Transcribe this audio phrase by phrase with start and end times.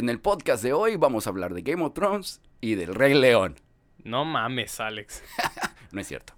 [0.00, 3.12] En el podcast de hoy vamos a hablar de Game of Thrones y del Rey
[3.12, 3.60] León.
[4.02, 5.22] No mames, Alex.
[5.92, 6.32] No es cierto.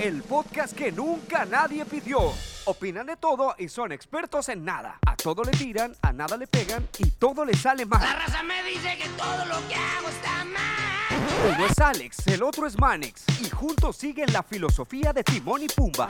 [0.00, 2.18] El podcast que nunca nadie pidió.
[2.66, 4.98] Opinan de todo y son expertos en nada.
[5.06, 8.18] A todo le tiran, a nada le pegan y todo le sale La mal.
[8.18, 11.54] raza me dice que todo lo que hago está mal.
[11.56, 13.24] Uno es Alex, el otro es Manex.
[13.40, 16.06] Y juntos siguen la filosofía de Timón y Pumba.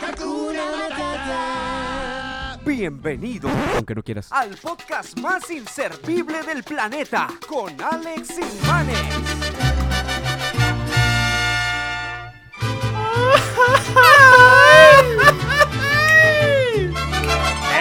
[2.64, 7.28] Bienvenido, aunque no quieras, al podcast más inservible del planeta.
[7.48, 8.98] Con Alex y Manex.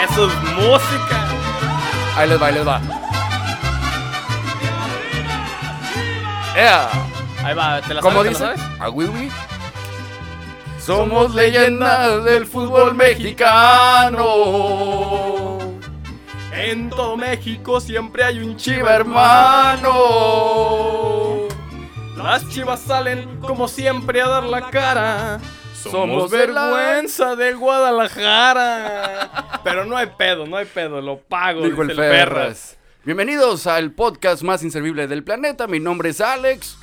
[0.04, 1.28] Eso es música.
[2.16, 2.82] Ahí les va, ahí les va.
[6.56, 6.90] ¡Ea!
[7.44, 8.38] Ahí va, ¿te la ¿Cómo sabes?
[8.38, 8.64] ¿Te la dice?
[8.66, 8.82] sabes?
[8.82, 9.30] ¿A Wiwi?
[10.88, 14.24] Somos leyendas del fútbol mexicano.
[16.54, 19.90] En todo México siempre hay un Chiva hermano.
[22.16, 25.42] Las chivas salen como siempre a dar la cara.
[25.76, 29.60] Somos vergüenza de Guadalajara.
[29.66, 31.66] Pero no hay pedo, no hay pedo, lo pago.
[31.66, 32.78] Dijo el dice Ferras.
[33.04, 35.68] Bienvenidos al podcast más inservible del planeta.
[35.68, 36.78] Mi nombre es Alex.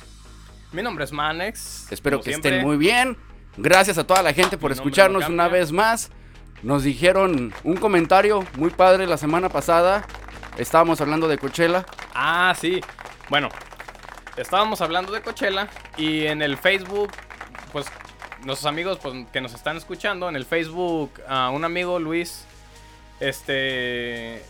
[0.71, 1.91] Mi nombre es Manex.
[1.91, 2.51] Espero que siempre.
[2.51, 3.17] estén muy bien.
[3.57, 6.11] Gracias a toda la gente por escucharnos no una vez más.
[6.63, 10.05] Nos dijeron un comentario muy padre la semana pasada.
[10.57, 11.85] Estábamos hablando de Coachella.
[12.13, 12.81] Ah, sí.
[13.29, 13.49] Bueno,
[14.37, 17.11] estábamos hablando de Coachella y en el Facebook,
[17.71, 17.85] pues
[18.43, 22.45] nuestros amigos pues, que nos están escuchando, en el Facebook, a un amigo Luis,
[23.19, 24.43] este,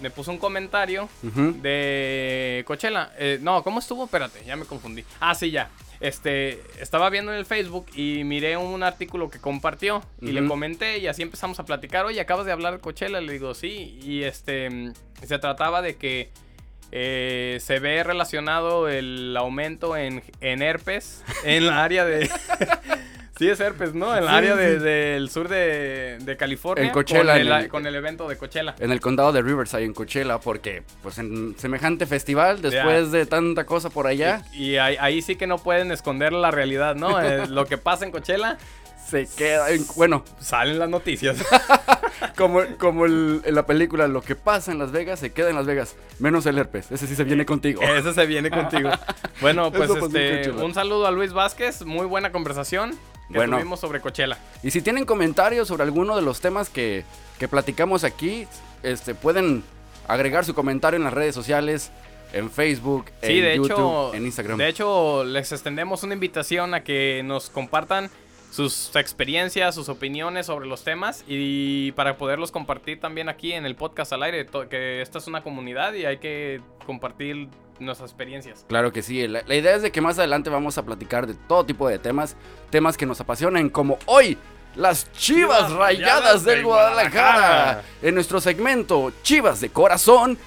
[0.00, 3.12] me puso un comentario de Coachella.
[3.18, 4.04] Eh, no, ¿cómo estuvo?
[4.04, 5.04] Espérate, ya me confundí.
[5.20, 5.68] Ah, sí, ya.
[6.00, 10.98] Este, estaba viendo en el Facebook y miré un artículo que compartió y le comenté
[10.98, 12.06] y así empezamos a platicar.
[12.06, 13.98] Oye, acabas de hablar de Coachella, le digo, sí.
[14.02, 16.30] Y este, se trataba de que
[16.92, 22.30] eh, se ve relacionado el aumento en, en herpes en la área de...
[23.40, 24.14] sí, es herpes, ¿no?
[24.14, 24.60] En Sí, área sí.
[24.84, 26.84] del sur de, de California.
[26.84, 28.74] En Coachella, Con en el, el- con el evento de Coachella.
[28.78, 33.64] En el condado de Riverside, en Coachella, porque pues en semejante festival, después de tanta
[33.64, 37.18] cosa por allá, Y, y ahí, ahí sí que no pueden esconder la realidad, ¿no?
[37.20, 38.58] Eh, lo que pasa en Coachella,
[39.08, 41.38] se queda, en- bueno, salen las noticias.
[42.36, 45.56] como, como el- en la película, lo que pasa en Las Vegas se queda en
[45.56, 47.80] Las Vegas, menos el herpes, ese sí se viene contigo.
[47.82, 48.90] Ese se viene contigo.
[49.40, 52.94] Bueno, pues este, un saludo a Luis Vázquez, muy buena conversación
[53.30, 53.56] que Bueno.
[53.56, 54.38] tuvimos sobre Coachella.
[54.62, 57.04] Y si tienen comentarios sobre alguno de los temas que,
[57.38, 58.46] que platicamos aquí,
[58.82, 59.62] este, pueden
[60.08, 61.90] agregar su comentario en las redes sociales,
[62.32, 64.58] en Facebook, Sí, en de YouTube, hecho, en Instagram.
[64.58, 68.08] de hecho les extendemos una invitación a que nos compartan
[68.52, 73.76] sus experiencias, sus opiniones sobre los temas y para poderlos compartir también aquí en el
[73.76, 77.48] podcast al aire, que esta es una comunidad y hay que compartir
[77.80, 78.64] nuestras experiencias.
[78.68, 81.34] Claro que sí, la, la idea es de que más adelante vamos a platicar de
[81.34, 82.36] todo tipo de temas,
[82.70, 84.38] temas que nos apasionan, como hoy,
[84.76, 87.32] las Chivas, Chivas Rayadas del del Guadalajara.
[87.38, 87.82] Guadalajara.
[88.02, 90.38] En nuestro segmento Chivas de Corazón.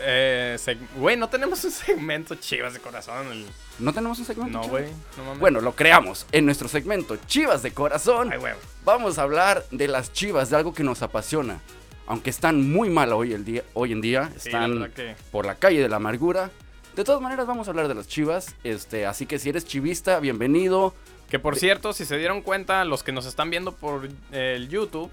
[0.00, 0.56] Eh,
[0.96, 3.32] güey, no tenemos un segmento chivas de corazón.
[3.32, 3.46] el-
[3.80, 4.58] ¿No tenemos un segmento?
[4.60, 4.84] No, güey,
[5.16, 5.34] no.
[5.40, 6.24] Bueno, lo creamos.
[6.30, 8.32] En nuestro segmento Chivas de Corazón.
[8.32, 8.38] Ay.
[8.84, 11.60] Vamos a hablar de las chivas, de algo que nos apasiona.
[12.06, 15.44] Aunque están muy mal hoy, el día, hoy en día, Sí, la están que- por
[15.46, 16.50] la calle de la amargura.
[16.98, 18.56] De todas maneras, vamos a hablar de las chivas.
[18.64, 20.94] Este, así que si eres chivista, bienvenido.
[21.30, 24.68] Que por cierto, si se dieron cuenta, los que nos están viendo por eh, el
[24.68, 25.08] YouTube,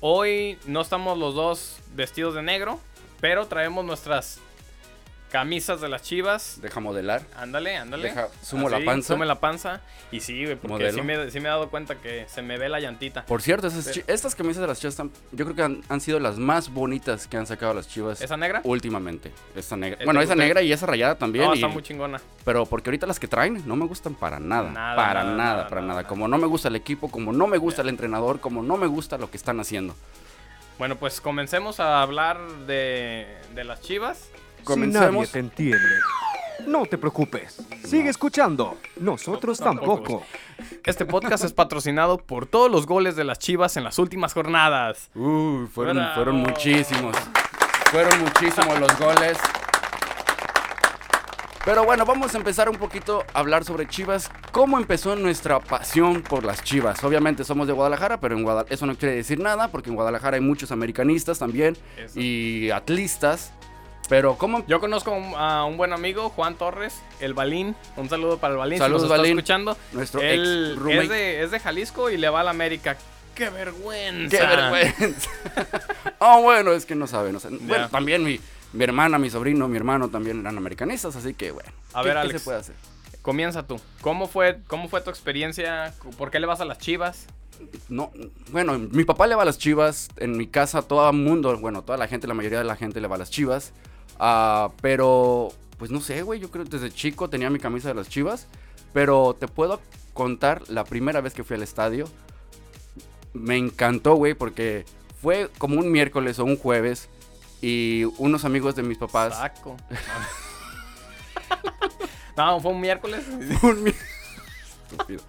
[0.00, 2.80] hoy no estamos los dos vestidos de negro,
[3.20, 4.40] pero traemos nuestras
[5.30, 6.58] camisas de las chivas.
[6.62, 7.22] Deja modelar.
[7.36, 8.08] Ándale, ándale.
[8.08, 9.14] Deja- sumo la panza.
[9.14, 9.80] Sume la panza.
[10.10, 12.68] Y sí, güey, porque sí me, sí me he dado cuenta que se me ve
[12.68, 13.26] la llantita.
[13.26, 13.92] Por cierto, esas Sí.
[14.00, 16.72] chi- estas camisas de las chivas están, yo creo que han, han sido las más
[16.72, 18.60] bonitas que han sacado las chivas ¿Esa negra?
[18.64, 19.32] últimamente.
[19.54, 19.98] Esta negra.
[19.98, 21.44] ¿Te Bueno, esa negra y esa rayada también.
[21.44, 22.20] No, y- está muy chingona.
[22.44, 24.70] Pero porque ahorita las que traen no me gustan para nada.
[24.70, 25.82] Nada, para nada, para nada, nada.
[26.02, 26.04] nada.
[26.08, 28.86] Como no me gusta el equipo, como no me gusta el entrenador, como no me
[28.86, 29.94] gusta lo que están haciendo.
[30.78, 34.30] Bueno, pues comencemos a hablar de, de las chivas.
[34.66, 35.78] Si nadie te entiende,
[36.66, 37.58] no te preocupes.
[37.84, 38.76] Sigue escuchando.
[39.00, 39.94] Nosotros Tampoco.
[39.96, 40.26] tampoco.
[40.84, 45.10] Este podcast es patrocinado por todos los goles de las chivas en las últimas jornadas.
[45.14, 46.14] Uy, fueron, Bravo.
[46.14, 47.16] fueron muchísimos.
[47.90, 49.38] Fueron muchísimos los goles.
[51.64, 54.30] Pero bueno, vamos a empezar un poquito a hablar sobre Chivas.
[54.52, 57.02] ¿Cómo empezó nuestra pasión por las Chivas?
[57.04, 60.36] Obviamente somos de Guadalajara, pero en Guadal- eso no quiere decir nada, porque en Guadalajara
[60.36, 62.18] hay muchos americanistas también Eso.
[62.18, 63.52] y atlistas.
[64.08, 67.76] Pero ¿cómo Yo conozco a un- buen amigo, Juan Torres, el Balín.
[67.96, 68.78] Un saludo para el Balín.
[68.78, 69.38] Saludos, si nos está Balín.
[69.38, 69.76] escuchando.
[69.92, 72.96] nuestro Él ex roommate es de, es de Jalisco y le va a la América.
[73.34, 74.36] ¡Qué vergüenza!
[74.36, 75.30] ¡Qué vergüenza!
[76.18, 77.48] oh, bueno, es que no sabe, no sé.
[77.50, 78.40] Bueno, también mi,
[78.72, 81.70] Mi hermana, mi sobrino, mi hermano también eran americanistas, así que bueno.
[81.92, 82.40] A ¿qué- ver, ¿qué Alex.
[82.40, 82.74] se puede hacer?
[83.22, 83.78] Comienza tú.
[84.00, 85.92] ¿Cómo fue, ¿Cómo fue tu experiencia?
[86.16, 87.26] ¿Por qué le vas a las chivas?
[87.88, 88.10] No,
[88.52, 90.08] bueno, mi papá le va a las chivas.
[90.16, 93.00] En mi casa, todo el mundo, bueno, toda la gente, la mayoría de la gente
[93.00, 93.72] le va a las chivas.
[94.18, 96.40] Ah, pero, pues no sé, güey.
[96.40, 98.46] Yo creo que desde chico tenía mi camisa de las chivas.
[98.92, 99.80] Pero te puedo
[100.14, 102.08] contar la primera vez que fui al estadio.
[103.32, 104.86] Me encantó, güey, porque
[105.20, 107.08] fue como un miércoles o un jueves.
[107.60, 109.36] Y unos amigos de mis papás.
[109.36, 109.76] Saco.
[112.36, 113.24] no, fue un miércoles.
[113.62, 113.94] un
[114.90, 115.22] Estúpido.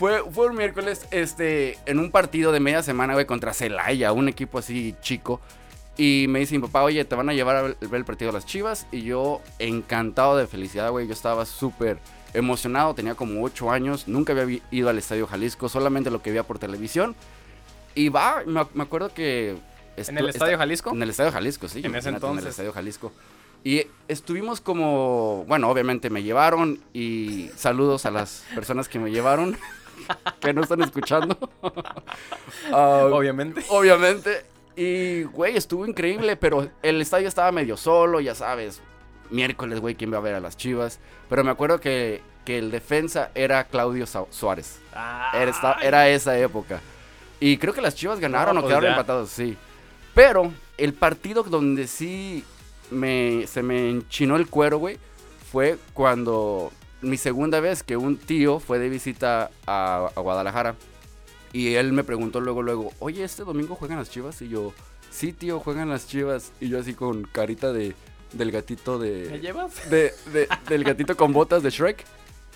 [0.00, 4.28] Fue, fue un miércoles este, en un partido de media semana, güey, contra Celaya, un
[4.28, 5.42] equipo así chico.
[6.00, 8.38] Y me dice mi papá, oye, te van a llevar a ver el partido de
[8.38, 8.86] las chivas.
[8.90, 11.06] Y yo, encantado de felicidad, güey.
[11.06, 11.98] Yo estaba súper
[12.32, 14.08] emocionado, tenía como 8 años.
[14.08, 17.14] Nunca había ido al Estadio Jalisco, solamente lo que veía por televisión.
[17.94, 19.56] Y va, me, ac- me acuerdo que.
[19.96, 20.90] ¿En el Estadio esta- Jalisco?
[20.92, 21.80] en el Estadio Jalisco, sí.
[21.80, 22.44] En ese imagínate, En entonces.
[22.44, 23.12] el Estadio Jalisco.
[23.62, 29.58] Y estuvimos como, bueno, obviamente me llevaron y saludos a las personas que me llevaron,
[30.40, 31.36] que no están escuchando.
[32.72, 33.62] Ah, Obviamente.
[33.68, 34.44] obviamente.
[34.82, 38.80] Y, güey, estuvo increíble, pero el estadio estaba medio solo, ya sabes.
[39.30, 41.00] Miércoles, güey, ¿quién va a ver a las chivas?
[41.28, 44.80] Pero me acuerdo que, que el defensa era Claudio Suárez.
[44.92, 45.86] Era, esta- Ay.
[45.86, 46.80] era esa época.
[47.40, 48.90] Y creo que las Chivas ganaron No, o pues quedaron ya.
[48.96, 49.56] empatados, sí.
[50.14, 52.44] Pero el partido donde sí
[52.90, 54.98] me, se me enchinó el cuero, güey,
[55.52, 56.70] fue cuando
[57.02, 60.74] mi segunda vez que un tío fue de visita a, a Guadalajara.
[61.52, 64.40] Y él me preguntó luego, luego, oye, ¿este domingo juegan las Chivas?
[64.42, 64.72] Y yo,
[65.10, 66.52] sí, tío, juegan las Chivas.
[66.60, 67.94] Y yo así con carita de,
[68.32, 69.28] del gatito de...
[69.30, 69.72] ¿Me llevas?
[69.90, 72.04] de, de- del gatito con botas de Shrek.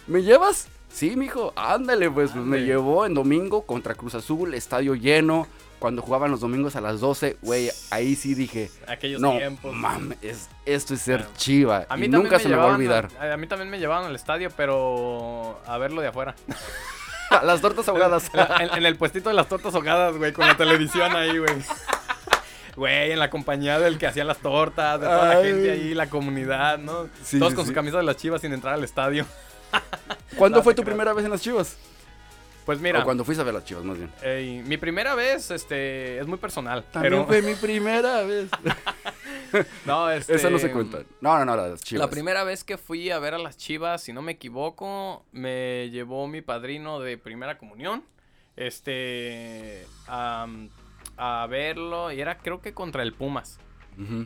[0.06, 0.68] ¿Me llevas?
[0.92, 5.48] Sí, mijo, ándale, pues, pues me llevó en domingo contra Cruz Azul, estadio lleno.
[5.80, 9.74] Cuando jugaban los domingos a las 12, güey, ahí sí dije, Aquellos no, tiempos.
[9.74, 11.32] mames, es- esto es ser Claro.
[11.36, 11.86] chiva.
[11.88, 13.08] A mí y nunca me se me va a olvidar.
[13.20, 16.36] A, a mí también me llevaban al estadio, pero a verlo de afuera.
[17.42, 18.30] Las tortas ahogadas.
[18.60, 21.54] en, en el puestito de las tortas ahogadas, güey, con la televisión ahí, güey.
[22.76, 26.08] Güey, en la compañía del que hacía las tortas, de toda la gente ahí, la
[26.10, 27.08] comunidad, ¿no?
[27.22, 27.68] Sí, Todos sí, con sí.
[27.68, 29.26] sus camisas de las chivas sin entrar al estadio.
[30.36, 30.92] ¿Cuándo No, fue tu creo.
[30.92, 31.76] primera vez en las chivas?
[32.66, 34.66] Pues mira, O cuando fuiste a ver las chivas, más bien.
[34.68, 36.82] mi primera vez, este, es muy personal.
[36.90, 38.48] También pero, fue mi primera vez.
[39.86, 41.02] no, este, Esa no se cuenta.
[41.20, 42.00] No, no, no, las chivas.
[42.00, 45.90] La primera vez que fui a ver a las chivas, si no me equivoco, me
[45.90, 48.04] llevó mi padrino de primera comunión.
[48.56, 49.86] Este.
[50.06, 50.46] A,
[51.16, 52.12] a verlo.
[52.12, 53.58] Y era creo que contra el Pumas.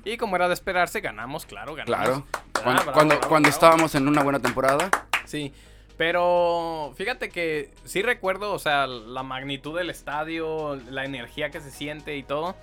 [0.05, 2.25] Y como era de esperarse, ganamos, claro, ganamos.
[2.25, 2.27] Claro.
[2.33, 3.55] Ah, Cuando, bravo, cuando, bravo, cuando bravo.
[3.55, 4.91] estábamos en una buena temporada.
[5.27, 5.53] Sí.
[5.99, 11.71] Pero fíjate que sí recuerdo, o sea, la magnitud del estadio, la energía que se
[11.71, 12.57] siente y todo.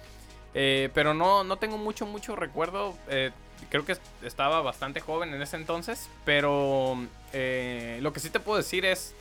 [0.55, 2.97] Eh, pero no, no tengo mucho, mucho recuerdo.
[3.09, 3.31] Eh,
[3.69, 6.09] creo que estaba bastante joven en ese entonces.
[6.23, 6.97] Pero
[7.33, 9.13] eh, lo que sí te puedo decir es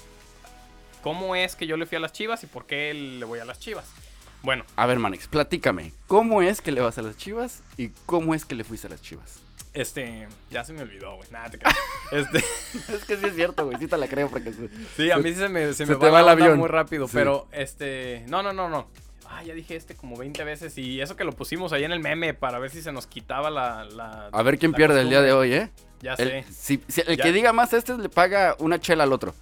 [1.02, 3.44] cómo es que yo le fui a las chivas y por qué le voy a
[3.44, 3.84] las chivas.
[4.42, 5.92] Bueno, A ver, Manix, platícame.
[6.06, 8.90] ¿Cómo es que le vas a las chivas y cómo es que le fuiste a
[8.90, 9.40] las chivas?
[9.72, 11.28] este, ya se me olvidó, güey.
[11.32, 11.58] Nada, te.
[12.12, 12.38] Este.
[12.94, 13.76] Es que sí es cierto, güey.
[13.78, 14.52] Sí te la creo porque...
[14.96, 16.58] Sí, a mí sí se me, se se me te va, va la el avión.
[16.58, 17.14] muy rápido, Sí.
[17.14, 18.86] pero este, no, no, no, no.
[19.36, 22.00] Ah, ya dije este como 20 veces y eso que lo pusimos ahí en el
[22.00, 23.84] meme para ver si se nos quitaba la...
[23.84, 25.70] la A ver quién la pierde el día de hoy, ¿eh?
[26.02, 26.52] Ya El, sé.
[26.52, 27.24] si- si el Ya.
[27.24, 29.34] que diga más este le paga una chela al otro.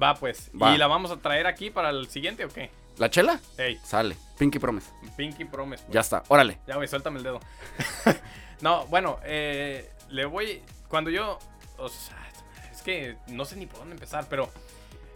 [0.00, 0.50] Va pues.
[0.60, 0.74] Va.
[0.74, 2.70] ¿Y la vamos a traer aquí para el siguiente o qué?
[2.98, 3.40] ¿La chela?
[3.58, 4.16] Ey, Sale.
[4.38, 4.90] Pinky Promise.
[5.16, 5.82] Pinky Promise.
[5.84, 5.94] pues.
[5.94, 6.22] Ya está.
[6.28, 6.58] Órale.
[6.68, 7.40] Ya, güey, suéltame el dedo.
[8.60, 10.62] no, bueno, eh, le voy.
[10.88, 11.38] Cuando yo.
[11.78, 12.16] O sea,
[12.70, 14.50] es que no sé ni por dónde empezar, pero.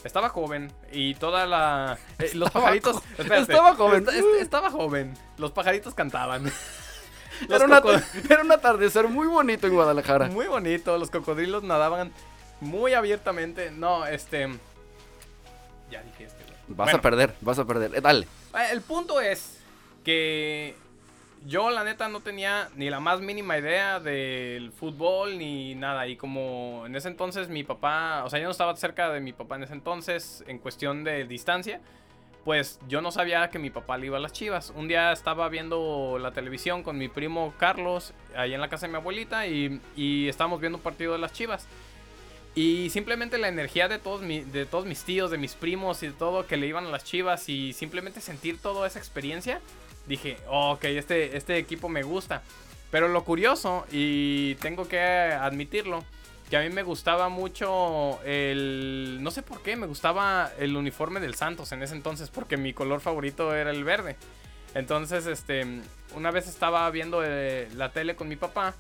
[0.05, 1.99] Estaba joven y toda la.
[2.19, 2.97] eh, los pajaritos.
[3.19, 4.01] espérate, estaba joven.
[4.01, 5.15] esta- est- estaba joven.
[5.39, 6.45] Los pajaritos cantaban.
[7.51, 7.83] Era, una-
[8.31, 10.29] era un atardecer muy bonito en Guadalajara.
[10.29, 10.97] Muy bonito.
[10.99, 12.13] Los cocodrilos nadaban
[12.61, 13.71] muy abiertamente.
[13.73, 14.49] No, este.
[15.91, 16.45] Ya dije este.
[16.69, 16.99] Vas Bueno.
[16.99, 17.95] a perder, vas a perder.
[17.97, 18.27] Eh, dale.
[18.55, 19.59] Eh, El punto es
[20.05, 20.77] que
[21.47, 26.07] yo la neta no tenía ni la más mínima idea del fútbol ni nada.
[26.07, 29.33] Y como en ese entonces mi papá, o sea, yo no estaba cerca de mi
[29.33, 31.81] papá en ese entonces en cuestión de distancia.
[32.45, 34.73] Pues yo no sabía que mi papá le iba a las chivas.
[34.77, 38.93] Un día estaba viendo la televisión con mi primo Carlos, ahí en la casa de
[38.93, 41.67] mi abuelita, y, y estábamos viendo un partido de las chivas.
[42.55, 46.13] Y simplemente la energía de todos, de todos mis tíos, de mis primos y de
[46.13, 49.61] todo que le iban a las chivas y simplemente sentir toda esa experiencia,
[50.07, 52.43] dije, "Oh, ok, este, este equipo me gusta.
[52.91, 56.05] Pero lo curioso, y tengo que admitirlo,
[56.49, 59.19] que a mí me gustaba mucho el...
[59.21, 62.73] No sé por qué, me gustaba el uniforme del Santos en ese entonces, porque mi
[62.73, 64.17] color favorito era el verde.
[64.75, 65.67] Entonces, este,
[66.15, 68.75] una vez estaba viendo eh, la tele con mi papá,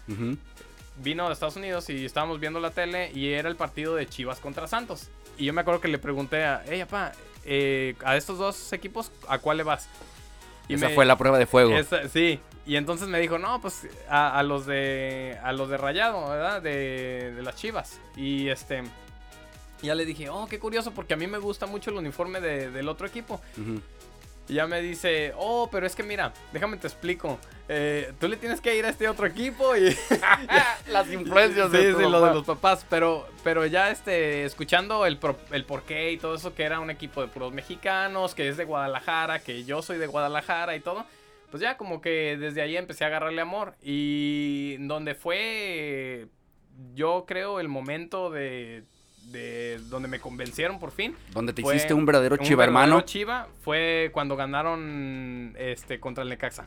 [1.03, 4.39] vino de Estados Unidos y estábamos viendo la tele y era el partido de Chivas
[4.39, 5.09] contra Santos.
[5.39, 7.13] Y yo me acuerdo que le pregunté a, hey, papá,
[7.45, 9.89] eh, a estos dos equipos, ¿a cuál le vas?
[10.69, 11.77] Y Esa me- fue la prueba de fuego.
[11.77, 15.77] esa- sí, y entonces me dijo, no, pues a, a los de a los de
[15.77, 16.63] Rayado, ¿verdad?
[16.63, 18.01] De, de las Chivas.
[18.17, 18.83] Y este
[19.83, 22.71] ya le dije, oh, qué curioso, porque a mí me gusta mucho el uniforme de-
[22.71, 23.41] del otro equipo.
[23.61, 23.81] Ujú.
[24.49, 27.39] Y ya me dice, oh, pero es que mira, déjame te explico.
[27.67, 29.97] Eh, tú le tienes que ir a este otro equipo y...
[30.89, 35.17] Las influencias sí, de sí, lo de los papás, pero, pero ya este, escuchando el,
[35.17, 38.59] pro- el porqué y todo eso, que era un equipo de puros mexicanos, que es
[38.59, 41.07] de Guadalajara, que yo soy de Guadalajara y todo,
[41.51, 43.75] pues ya como que desde ahí empecé a agarrarle amor.
[43.83, 46.27] Y donde fue,
[46.95, 48.85] yo creo, el momento de,
[49.33, 51.15] de donde me convencieron por fin.
[51.33, 55.99] Donde te fue hiciste un verdadero un chiva verdadero hermano Chiva fue cuando ganaron este
[56.01, 56.67] contra el Necaxa.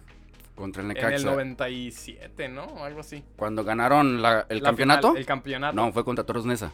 [0.55, 1.25] contra el En el Necaxa.
[1.29, 2.83] 97, ¿no?
[2.83, 3.23] Algo así.
[3.35, 5.07] Cuando ganaron la- el La campeonato.
[5.09, 5.75] final, el campeonato.
[5.75, 6.71] No, fue contra Toros Nesa.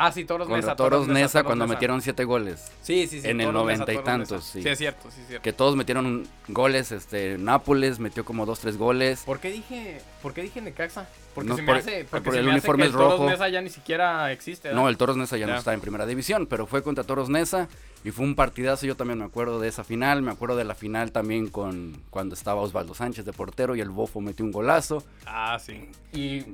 [0.00, 0.76] Ah, sí, Toros Contra Nesa.
[0.76, 1.74] Toros Nesa Toros cuando Nesa.
[1.74, 2.70] metieron siete goles.
[2.82, 3.28] Sí, sí, sí.
[3.28, 4.62] en el noventa y tantos, sí.
[4.62, 5.42] Sí, es cierto, sí, es cierto.
[5.42, 6.92] Que todos metieron goles.
[6.92, 9.22] Este, Nápoles metió como dos, tres goles.
[9.26, 11.08] ¿Por qué dije, por qué dije Necaxa?
[11.34, 12.94] Porque No, se me por- hace, porque por se el me hace uniforme que es
[12.94, 13.28] el Toros rojo.
[13.30, 14.72] Nesa ya ni siquiera existe.
[14.72, 15.58] No, el Toros Nesa ya, no Ya.
[15.58, 17.66] está en primera división, pero fue contra Toros Nesa
[18.04, 18.86] y fue un partidazo.
[18.86, 20.22] Yo también me acuerdo de esa final.
[20.22, 23.90] Me acuerdo de la final también con cuando estaba Osvaldo Sánchez de portero y el
[23.90, 25.02] Bofo metió un golazo.
[25.26, 25.88] Ah, sí.
[26.12, 26.44] Y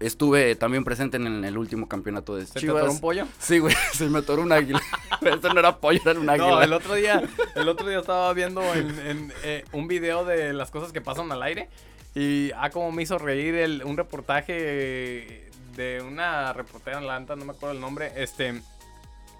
[0.00, 2.78] estuve también presente en el último campeonato de ¿Se te Chivas.
[2.78, 3.26] atoró un pollo?
[3.38, 4.80] Sí, güey, se me atoró un águila.
[5.20, 6.48] Esto no era pollo, era un águila.
[6.48, 7.22] No, el otro día,
[7.54, 11.30] el otro día estaba viendo en, en, eh, un video de las cosas que pasan
[11.30, 11.68] al aire
[12.14, 17.44] y ah, como me hizo reír el, un reportaje de una reportera, la neta, no
[17.44, 18.60] me acuerdo el nombre, este,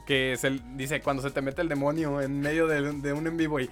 [0.06, 3.36] que se, dice cuando se te mete el demonio en medio de, de un en
[3.36, 3.68] vivo y,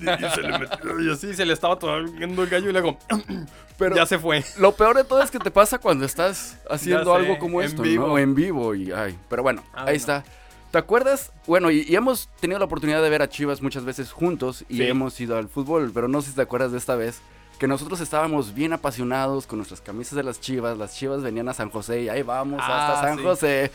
[0.00, 2.98] y se le metió y así se le estaba atorando el gallo y luego
[3.78, 4.42] Pero ya se fue.
[4.58, 7.66] lo peor de todo es que te pasa cuando estás haciendo sé, algo como en
[7.68, 8.06] esto, vivo.
[8.08, 8.18] ¿no?
[8.18, 10.24] En vivo y ay, pero bueno, Ah, ahí está.
[10.70, 11.30] ¿Te acuerdas?
[11.46, 14.78] Bueno, y, y hemos tenido la oportunidad de ver a Chivas muchas veces juntos y
[14.78, 14.82] Sí.
[14.84, 17.20] hemos ido al fútbol, pero no sé si te acuerdas de esta vez
[17.58, 21.54] que nosotros estábamos bien apasionados con nuestras camisas de las Chivas, las Chivas venían a
[21.54, 23.22] San José y ahí vamos Ah, hasta San sí.
[23.24, 23.70] José.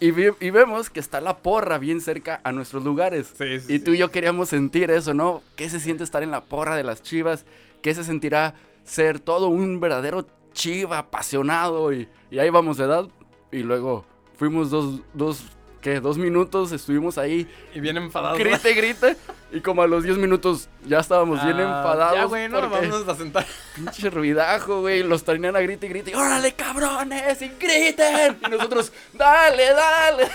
[0.00, 3.34] Y, vi- y vemos que está la porra bien cerca a nuestros lugares.
[3.36, 5.42] Sí, sí, Y tú y yo queríamos sentir eso, ¿no?
[5.56, 7.44] ¿Qué se siente estar en la porra de las chivas?
[7.82, 8.54] ¿Qué se sentirá
[8.84, 11.92] ser todo un verdadero chiva apasionado?
[11.92, 13.08] Y, y ahí vamos, ¿verdad?
[13.52, 14.04] Y luego
[14.38, 15.44] fuimos dos, dos,
[15.80, 16.00] ¿qué?
[16.00, 18.36] Dos minutos, estuvimos ahí, Y bien enfadado.
[18.36, 19.16] grite, grite.
[19.52, 22.14] Y como a los 10 minutos ya estábamos bien Ah, enfadados.
[22.18, 23.44] Ya, güey, no, vamos a sentar.
[23.74, 25.02] Pinche ruidajo, güey.
[25.02, 26.10] Los traían a grite y grite.
[26.12, 27.42] y, ¡Órale, cabrones!
[27.42, 28.38] ¡Y griten!
[28.46, 30.28] Y nosotros, ¡dale, dale!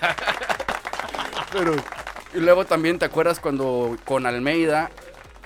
[1.52, 1.74] Pero.
[2.34, 4.90] Y luego también te acuerdas cuando con Almeida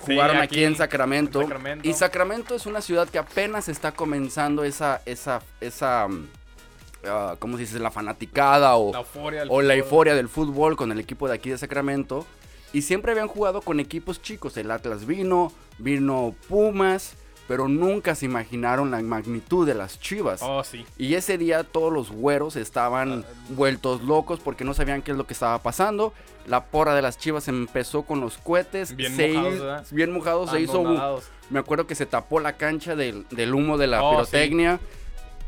[0.04, 1.40] Sí, jugaron aquí, aquí, en Sacramento.
[1.40, 1.88] en Sacramento.
[1.88, 5.00] Y Sacramento es una ciudad que apenas está comenzando esa.
[5.06, 5.42] esa.
[5.60, 6.08] esa.
[7.08, 7.78] Ah, ¿Cómo se dice?
[7.78, 9.40] La fanaticada o La euforia.
[9.40, 9.78] del o la fútbol.
[9.84, 12.26] euforia del fútbol con el equipo de aquí de Sacramento.
[12.72, 14.56] Y siempre habían jugado con equipos chicos.
[14.56, 17.14] El Atlas vino, vino Pumas,
[17.46, 20.40] pero nunca se imaginaron la magnitud de las chivas.
[20.42, 20.86] Oh, sí.
[20.96, 25.26] Y ese día todos los güeros estaban vueltos locos porque no sabían qué es lo
[25.26, 26.14] que estaba pasando.
[26.46, 28.96] La porra de las chivas empezó con los cohetes.
[28.96, 29.92] Bien se mojados.
[29.92, 30.50] Bien mojados.
[30.50, 34.12] Se hizo me acuerdo que se tapó la cancha del, del humo de la Oh,
[34.12, 34.80] pirotecnia.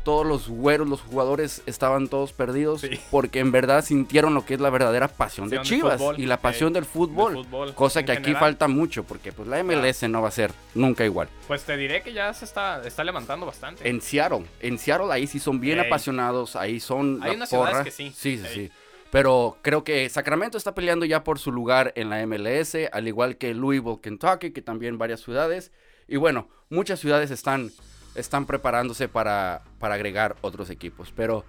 [0.05, 2.91] Todos los güeros, los jugadores estaban todos perdidos Sí.
[3.11, 6.37] porque en verdad sintieron lo que es la verdadera pasión de Chivas fútbol, y la
[6.37, 7.33] pasión eh, del fútbol.
[7.33, 10.51] del fútbol, cosa que aquí falta mucho porque pues la MLS no va a ser
[10.75, 11.27] nunca igual.
[11.47, 13.89] Pues te diré que ya se está, está levantando bastante.
[13.89, 15.87] En Seattle, en Seattle ahí sí son bien Ey.
[15.87, 17.83] apasionados, ahí son Hay la unas ciudades porra.
[17.83, 18.13] que sí.
[18.15, 18.53] Sí, sí, Ey.
[18.67, 18.71] sí.
[19.11, 23.37] Pero creo que Sacramento está peleando ya por su lugar en la MLS, al igual
[23.37, 25.71] que Louisville, Kentucky, que también varias ciudades.
[26.07, 27.71] Y bueno, muchas ciudades están,
[28.15, 31.11] están preparándose para, para agregar otros equipos.
[31.15, 31.45] Pero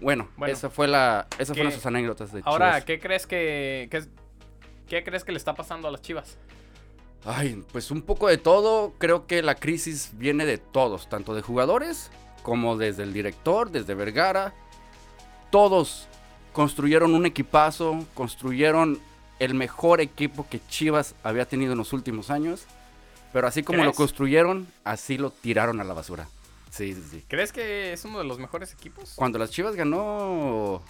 [0.00, 2.84] bueno, Bueno, esa fue la, esas ¿qué- fueron nuestras anécdotas de Ahora, Chivas.
[2.84, 4.04] ¿qué crees que, qué,
[4.88, 6.36] qué crees que le está pasando a las Chivas?
[7.24, 8.94] Ay, pues un poco de todo.
[8.98, 12.10] Creo que la crisis viene de todos, tanto de jugadores
[12.42, 14.54] como desde el director, desde Vergara.
[15.50, 16.06] Todos
[16.52, 18.98] construyeron un equipazo, construyeron
[19.38, 22.64] el mejor equipo que Chivas había tenido en los últimos años.
[23.32, 26.28] Pero así como lo construyeron, así lo tiraron a la basura.
[26.70, 27.24] Sí, sí, sí.
[27.28, 29.12] ¿Crees que es uno de los mejores equipos?
[29.16, 30.82] Cuando las Chivas ganó...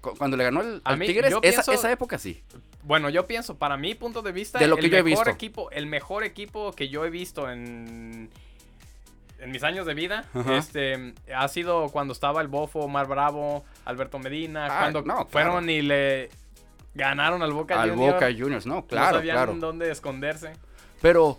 [0.00, 2.42] cu- Cuando le ganó el, A al mí, Tigres, esa, pienso- esa época sí.
[2.82, 5.26] Bueno, yo pienso, para mi punto de vista, De lo el que yo he mejor
[5.26, 5.34] visto.
[5.34, 8.30] equipo, el mejor equipo que yo he visto en,
[9.40, 14.20] en mis años de vida, este, ha sido cuando estaba el Bofo, Omar Bravo, Alberto
[14.20, 15.28] Medina, Ah, cuando no, claro.
[15.28, 16.30] fueron y le
[16.94, 18.14] Ganaron al Boca al Juniors.
[18.14, 19.54] Boca Juniors, no, no claro, sabían claro.
[19.54, 20.52] dónde esconderse.
[21.02, 21.38] Pero,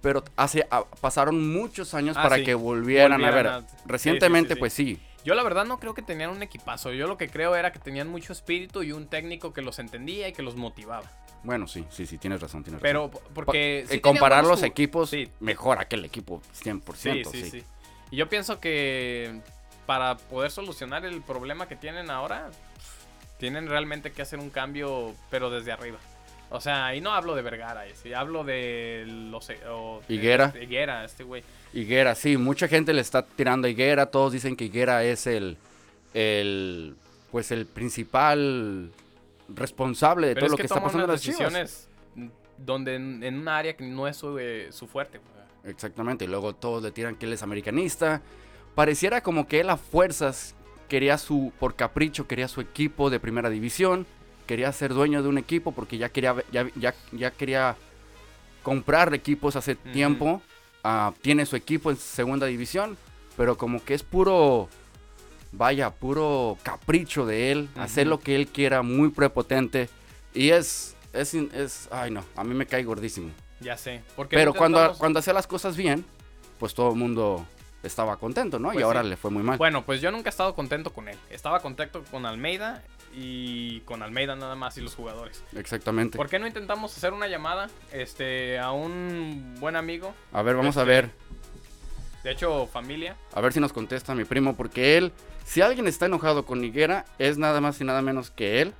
[0.00, 2.44] pero hace, a- pasaron muchos años Ah, para sí.
[2.44, 3.46] que volvieran, a ver.
[3.46, 4.60] a- Recientemente, sí, sí, sí.
[4.60, 5.00] pues sí.
[5.24, 6.92] Yo la verdad no creo que tenían un equipazo.
[6.92, 10.28] Yo lo que creo era que tenían mucho espíritu y un técnico que los entendía
[10.28, 11.04] y que los motivaba.
[11.42, 13.22] Bueno, sí, sí, sí, tienes razón, tienes Pero razón.
[13.34, 13.84] porque...
[13.90, 17.30] Eh, comparar los equipos, mejor aquel equipo 100%.
[17.30, 17.64] sí, sí, sí.
[18.10, 19.40] Y yo pienso que
[19.86, 22.50] para poder solucionar el problema que tienen ahora,
[23.38, 25.98] tienen realmente que hacer un cambio, pero desde arriba.
[26.50, 29.48] O sea, y no hablo de Vergara, eh, sí, hablo de los...
[29.68, 30.46] o- Higuera.
[30.46, 31.44] este, Higuera, este güey.
[31.72, 35.56] Higuera, sí, mucha gente le está tirando a Higuera, todos dicen que Higuera es el,
[36.14, 36.96] el
[37.30, 38.90] pues el principal
[39.48, 41.38] responsable de Pero todo es lo que que está pasando en las Chivas.
[41.38, 41.88] decisiones
[42.58, 45.18] donde en, en un área que no es su, eh, su fuerte.
[45.18, 45.72] güey.
[45.72, 48.20] Exactamente, y luego todos le tiran que él es americanista.
[48.74, 50.54] Pareciera como que él a fuerzas
[50.88, 54.06] quería su, por capricho, quería su equipo de primera división,
[54.50, 57.76] quería ser dueño de un equipo porque ya quería, ya, ya, ya quería
[58.64, 60.42] comprar equipos hace tiempo.
[60.82, 62.98] Ah, tiene su equipo en segunda división,
[63.36, 64.68] pero como que es puro,
[65.52, 69.88] vaya, puro capricho de él, hacer lo que él quiera, muy prepotente.
[70.34, 73.30] Y es, es, es, ay no, a mí me cae gordísimo.
[73.60, 74.02] Ya sé.
[74.16, 76.04] Porque Pero cuando, cuando hacía las cosas bien,
[76.58, 77.46] pues todo el mundo
[77.84, 78.70] estaba contento, ¿no?
[78.70, 79.10] Pues y ahora sí.
[79.10, 79.58] le fue muy mal.
[79.58, 81.16] Bueno, pues yo nunca he estado contento con él.
[81.30, 85.42] Estaba contento con Almeida y con Almeida nada más y los jugadores.
[85.56, 86.16] Exactamente.
[86.16, 90.14] ¿Por qué no intentamos hacer una llamada este, a un buen amigo?
[90.32, 91.10] A ver, vamos a Este- ver.
[92.22, 93.16] De hecho, familia.
[93.32, 95.12] A ver si nos contesta mi primo, porque él,
[95.44, 98.74] si alguien está enojado con Higuera, es nada más y nada menos que él.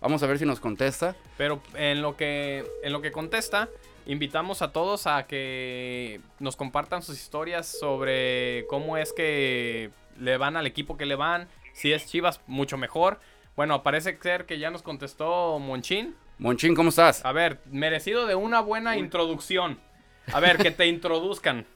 [0.00, 1.14] Vamos a ver si nos contesta.
[1.36, 3.68] Pero en lo que, en lo que contesta,
[4.06, 10.56] invitamos a todos a que nos compartan sus historias sobre cómo es que le van
[10.56, 11.46] al equipo que le van.
[11.74, 13.20] Si es Chivas, mucho mejor.
[13.58, 16.14] Bueno, parece ser que ya nos contestó Monchín.
[16.38, 17.24] Monchín, ¿cómo estás?
[17.24, 19.80] A ver, merecido de una buena introducción.
[20.32, 21.66] A ver, que te introduzcan.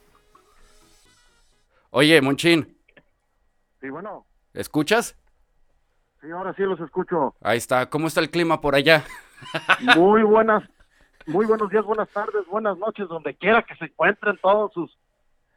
[1.91, 2.79] Oye, Monchín,
[3.81, 4.25] Sí, bueno,
[4.55, 5.17] ¿escuchas?
[6.21, 7.35] sí, ahora sí los escucho.
[7.41, 7.91] Ahí está.
[7.91, 9.03] ¿Cómo está el clima por allá?
[9.97, 10.63] Muy buenas,
[11.27, 14.97] muy buenos días, buenas tardes, buenas noches, donde quiera que se encuentren todos sus,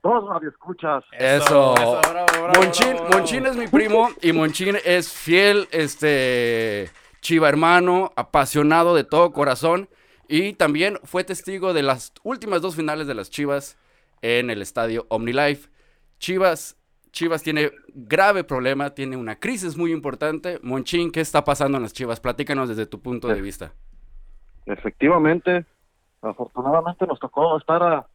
[0.06, 1.04] todos radioescuchas.
[1.14, 1.74] Eso.
[1.74, 3.18] bravo, bravo, Monchín, bravo, bravo.
[3.18, 6.92] Monchín es mi primo y Monchín es fiel, este,
[7.22, 9.90] chiva hermano, apasionado de todo corazón
[10.28, 13.80] y también fue testigo de las últimas dos finales de las Chivas
[14.22, 15.70] en el estadio OmniLife.
[16.20, 16.78] Chivas,
[17.12, 20.60] Chivas tiene grave problema, tiene una crisis muy importante.
[20.62, 22.20] Monchín, ¿qué está pasando en las Chivas?
[22.20, 23.72] Platícanos desde tu punto de vista.
[24.68, 25.66] Efectivamente,
[26.22, 28.08] afortunadamente nos tocó estar a-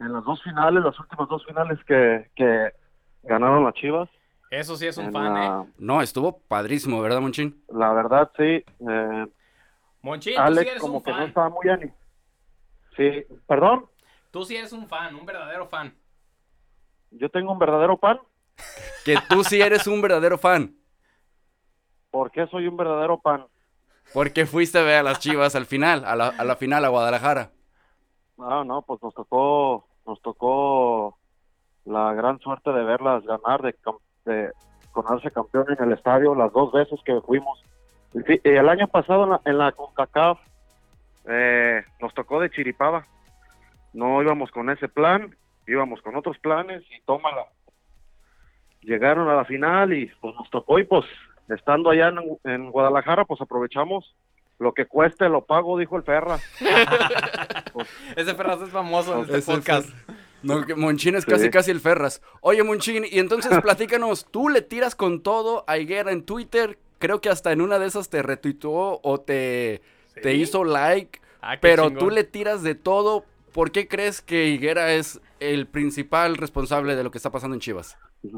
[0.00, 2.72] en las dos finales, las últimas dos finales que, que
[3.22, 4.08] ganaron las Chivas.
[4.50, 5.72] Eso sí es un En fan, ¿eh?
[5.78, 7.62] No, estuvo padrísimo, ¿verdad, Monchín?
[7.68, 8.64] la verdad, sí.
[8.88, 9.26] eh,
[10.02, 11.28] Monchín, tú sí Alex eres como un que no fan.
[11.28, 11.92] estaba muy ani-
[12.96, 13.86] Sí, perdón,
[14.32, 15.94] Tú sí eres un fan, un verdadero fan.
[17.12, 18.18] yo tengo un verdadero pan.
[19.04, 20.74] Que tú sí eres un verdadero fan.
[22.10, 23.46] ¿Por qué soy un verdadero pan?
[24.12, 26.88] Porque fuiste a ver a las Chivas al final, a la, a la final a
[26.88, 27.52] Guadalajara.
[28.38, 31.16] Ah, no, pues nos tocó, nos tocó
[31.84, 33.74] la gran suerte de verlas ganar, de,
[34.24, 37.62] de campeón en el estadio las dos veces que fuimos.
[38.12, 40.40] El año pasado en la, en la CONCACAF
[41.28, 43.06] eh, nos tocó de chiripaba.
[43.92, 45.36] No íbamos con ese plan,
[45.68, 47.46] íbamos con otros planes y tómala.
[48.80, 51.04] Llegaron a la final y pues nos tocó y pues
[51.48, 54.16] estando allá en, en Guadalajara pues aprovechamos
[54.58, 56.38] lo que cueste lo pago, dijo el Ferra.
[58.16, 59.88] Ese Ferraz es famoso en este Ese podcast.
[60.42, 61.30] No, que Monchín es Sí.
[61.30, 62.22] casi casi el Ferras.
[62.40, 66.78] Oye, Monchín, y entonces platícanos, tú le tiras con todo a Higuera en Twitter.
[66.98, 69.82] Creo que hasta en una de esas te retuiteó o te,
[70.22, 71.20] te hizo like.
[71.42, 71.98] Ah, Pero chingón.
[71.98, 73.24] tú le tiras de todo.
[73.52, 77.60] ¿Por qué crees que Higuera es el principal responsable de lo que está pasando en
[77.60, 77.98] Chivas?
[78.22, 78.34] Pues,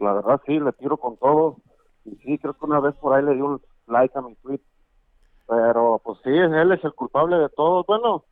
[0.00, 1.56] la verdad sí, le tiro con todo.
[2.04, 4.60] Y sí, creo que una vez por ahí le di un like a mi tweet.
[5.46, 7.84] Pero pues sí, él es el culpable de todo.
[7.86, 8.24] Bueno,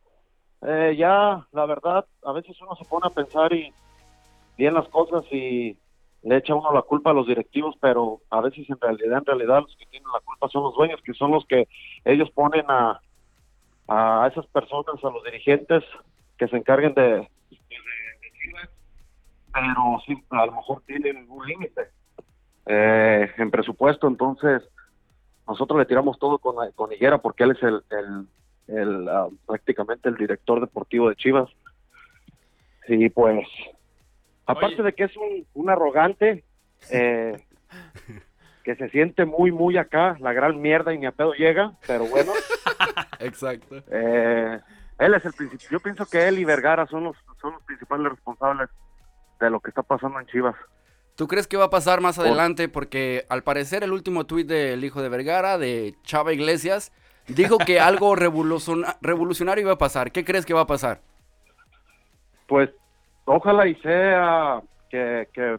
[0.65, 3.73] eh, ya la verdad, a veces uno se pone a pensar y
[4.57, 5.77] bien las cosas y
[6.23, 9.61] le echa uno la culpa a los directivos, pero a veces en realidad, en realidad
[9.61, 11.67] los que tienen la culpa son los dueños, que son los que
[12.05, 13.01] ellos ponen a,
[13.87, 15.83] a esas personas, a los dirigentes
[16.37, 17.27] que se encarguen de,
[19.53, 21.89] pero sí, a lo mejor tienen un límite
[22.65, 24.63] eh, en presupuesto, entonces
[25.47, 28.27] nosotros le tiramos todo con, con Higuera porque él es el, el,
[28.67, 31.49] el, ah, prácticamente el director deportivo de Chivas.
[32.87, 33.45] Y pues,
[34.45, 34.83] aparte Oye.
[34.83, 36.43] de que es un, un arrogante,
[36.91, 37.43] eh,
[38.63, 42.05] que se siente muy, muy acá, la gran mierda y ni a pedo llega, pero
[42.05, 42.31] bueno,
[43.19, 43.83] Exacto.
[43.91, 44.59] eh,
[44.99, 45.67] él es el principal.
[45.69, 48.69] Yo pienso que él y Vergara son los, son los principales responsables
[49.39, 50.55] de lo que está pasando en Chivas.
[51.15, 52.69] ¿Tú crees que va a pasar más adelante?
[52.69, 56.91] Porque al parecer el último tuit del hijo de Vergara, de Chava Iglesias,
[57.27, 60.11] dijo que algo revoluciona- revolucionario iba a pasar.
[60.11, 60.99] ¿Qué crees que va a pasar?
[62.47, 62.69] Pues
[63.25, 65.57] ojalá y sea que, que,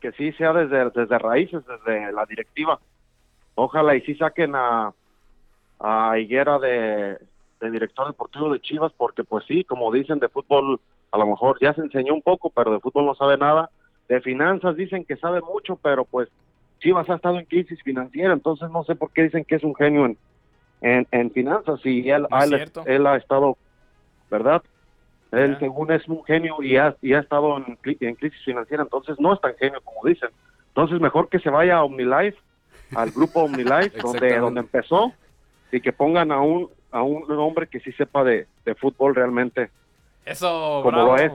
[0.00, 2.78] que sí sea desde, desde raíces, desde la directiva.
[3.54, 4.92] Ojalá y sí saquen a,
[5.80, 7.18] a Higuera de,
[7.60, 11.58] de director deportivo de Chivas, porque pues sí, como dicen de fútbol, a lo mejor
[11.60, 13.70] ya se enseñó un poco, pero de fútbol no sabe nada.
[14.08, 16.28] De finanzas dicen que sabe mucho, pero pues
[16.80, 19.74] Chivas ha estado en crisis financiera, entonces no sé por qué dicen que es un
[19.74, 20.18] genio en,
[20.82, 23.56] en, en finanzas y él, No él, ha estado,
[24.30, 24.62] ¿verdad?
[25.30, 29.18] Él según es un genio y ha, y ha estado en, en crisis financiera, entonces
[29.18, 30.28] no es tan genio como dicen.
[30.68, 32.36] Entonces mejor que se vaya a OmniLife,
[32.94, 35.12] al grupo OmniLife, donde, donde empezó,
[35.70, 39.70] y que pongan a un, a un hombre que sí sepa de, de fútbol realmente,
[40.26, 41.16] Eso, como bravo.
[41.16, 41.32] lo es.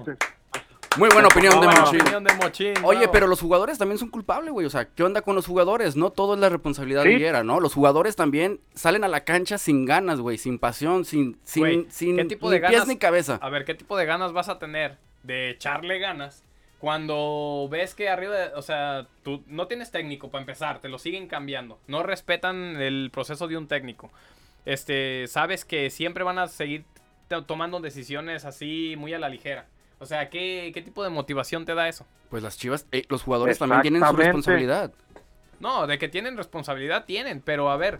[0.97, 2.01] Muy buena opinión de Buena Monchín.
[2.01, 4.65] opinión de Mochín, Oye, pero los jugadores también son culpables, güey.
[4.65, 5.95] O sea, ¿qué onda con los jugadores?
[5.95, 7.09] No todo es la responsabilidad Sí.
[7.19, 7.59] de ¿no?
[7.59, 11.85] Los jugadores también salen a la cancha sin ganas, güey, sin pasión, sin, sin, Güey,
[11.89, 12.87] sin ¿qué tipo ni de pies ganas?
[12.87, 13.37] ni cabeza.
[13.41, 16.43] A ver, ¿qué tipo de ganas vas a tener de echarle ganas
[16.79, 20.97] cuando ves que arriba, de- o sea, tú no tienes técnico para empezar, te lo
[20.97, 24.09] siguen cambiando, no respetan el proceso de un técnico.
[24.65, 26.85] Este, sabes que siempre van a seguir
[27.27, 29.67] to- tomando decisiones así muy a la ligera.
[29.99, 32.05] O sea, ¿qué, qué tipo de motivación te da eso?
[32.29, 34.93] Pues las chivas, eh, los jugadores también tienen su responsabilidad.
[35.59, 37.99] No, de que tienen responsabilidad, tienen, pero a ver,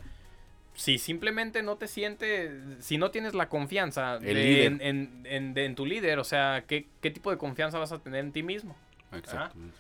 [0.76, 2.52] si simplemente no te sientes,
[2.86, 4.66] si no tienes la confianza de- líder.
[4.74, 7.92] en, en- en- de- en tu líder, o sea, ¿qué, ¿qué tipo de confianza vas
[7.92, 8.76] a tener en ti mismo?
[9.12, 9.76] Exactamente.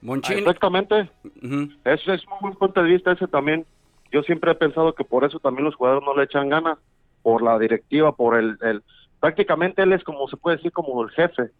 [0.00, 1.10] Monchín, Exactamente,
[1.42, 3.64] ujú, Eso es muy buen punto de vista ese también.
[4.10, 6.78] Yo siempre he pensado que por eso también los jugadores no le echan ganas,
[7.22, 8.82] por la directiva, por el, el
[9.22, 11.50] prácticamente él es como se puede decir como el jefe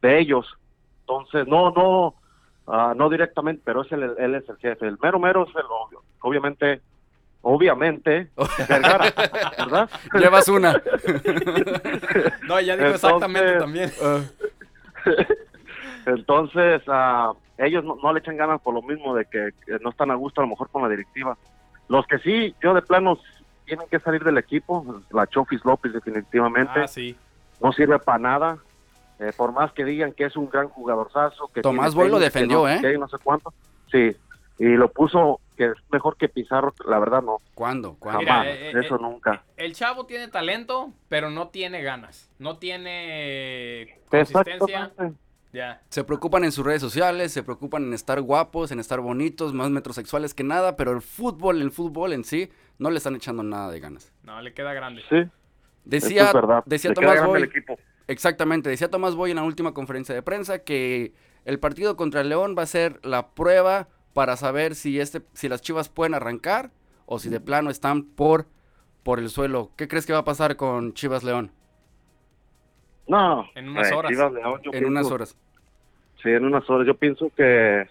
[0.00, 0.46] de ellos.
[1.00, 2.14] Entonces, no, no,
[2.68, 4.86] ah, no directamente, pero es el, él es el jefe.
[4.86, 6.04] El mero mero es el obvio.
[6.20, 6.80] Obviamente,
[7.42, 8.30] obviamente,
[8.68, 9.12] Vergara,
[9.58, 9.90] ¿verdad?
[10.14, 10.72] llevas una.
[12.46, 13.90] No, ya digo Entonces- exactamente también.
[16.06, 19.90] Entonces, ah, ellos no, no le echan ganas por lo mismo de que, que no
[19.90, 21.36] están a gusto a lo mejor con la directiva.
[21.88, 23.18] Los que sí, yo de plano,
[23.70, 27.16] tienen que salir del equipo, la Chofis López definitivamente, Ah, sí.
[27.60, 28.58] no sirve para nada.
[29.18, 32.62] Eh, por más que digan que es un gran jugadorzazo, que Tomás Boy lo defendió,
[32.62, 32.98] no ¿eh?
[32.98, 33.52] no sé cuánto.
[33.92, 34.16] Sí,
[34.58, 37.96] y lo puso que es mejor que Pizarro, la verdad no, ¿Cuándo?
[37.98, 38.26] ¿Cuándo?
[38.26, 39.42] Jamás, eh, eh, eso eh, nunca.
[39.58, 42.30] El chavo tiene talento, pero no tiene ganas.
[42.38, 44.90] No tiene consistencia.
[45.52, 45.82] Ya.
[45.88, 49.68] Se preocupan en sus redes sociales, se preocupan en estar guapos, en estar bonitos, más
[49.68, 53.70] metrosexuales que nada, pero el fútbol, el fútbol en sí, no le están echando nada
[53.70, 54.12] de ganas.
[54.24, 55.02] No, le queda grande.
[55.08, 55.22] Sí,
[55.84, 56.62] Decía, es verdad.
[56.66, 57.78] decía Le Tomás Boy, el equipo.
[58.08, 61.14] exactamente, decía Tomás Boy en la última conferencia de prensa que
[61.44, 65.48] el partido contra el León va a ser la prueba para saber si este, si
[65.48, 66.70] las Chivas pueden arrancar
[67.06, 68.46] o si de plano están por,
[69.02, 69.70] por el suelo.
[69.76, 71.52] ¿Qué crees que va a pasar con Chivas León
[73.08, 74.10] No, En unas eh, horas.
[74.10, 75.36] Chivas León, yo en unas horas?
[76.22, 76.86] Sí, en unas horas.
[76.86, 77.88] Yo pienso que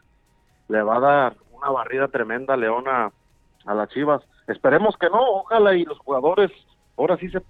[0.68, 3.12] le va a dar una barrida tremenda a León a,
[3.66, 4.22] a las Chivas.
[4.50, 6.52] Esperemos que no, ojalá y los jugadores
[6.98, 7.42] ahora sí se,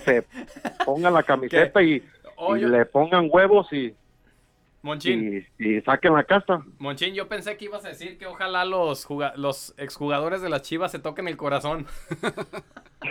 [0.00, 0.24] se
[0.84, 2.02] pongan la camiseta y,
[2.40, 3.94] Oh, y yo- le pongan huevos y,
[4.82, 6.62] Monchín, y, y saquen la casta.
[6.78, 10.92] Monchín, yo pensé que ibas a decir que ojalá los, los exjugadores de las Chivas
[10.92, 11.86] se toquen el corazón.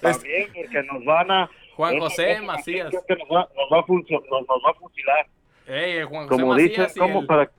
[0.00, 1.50] También porque nos van a...
[1.76, 2.90] Juan esa- José Macías.
[3.06, 5.26] que nos va, nos va a nos, nos va a fusilar.
[5.66, 7.50] Ey, el Juan José Como Macías y, como el, para...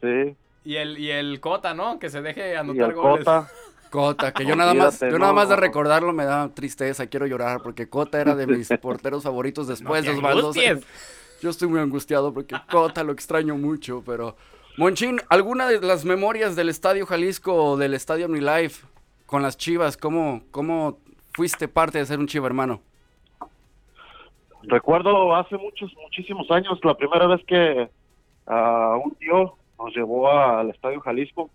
[0.00, 1.98] Sí, y, el, y el Cota, ¿no?
[2.00, 3.24] Que se deje y anotar el goles.
[3.24, 3.48] Cota.
[3.90, 7.60] Cota, que yo nada más, yo nada más de recordarlo me da tristeza, quiero llorar,
[7.62, 10.52] porque Cota era de mis porteros favoritos después de Osvaldo.
[11.42, 14.36] Yo estoy muy angustiado porque Cota lo extraño mucho, pero...
[14.76, 18.86] Monchín, ¿alguna de las memorias del Estadio Jalisco o del Estadio OmniLife
[19.26, 19.96] con las chivas?
[19.96, 20.98] ¿Cómo, ¿Cómo
[21.32, 22.80] fuiste parte de ser un chiva hermano?
[24.62, 27.88] Recuerdo hace muchos, muchísimos años, la primera vez que
[28.46, 31.50] ah, un tío nos llevó al Estadio Jalisco.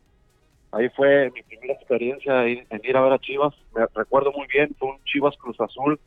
[0.75, 3.53] Ahí fue mi primera experiencia en, ir a ver a Chivas.
[3.73, 5.97] Me recuerdo muy bien, fue un Chivas Cruz Azul.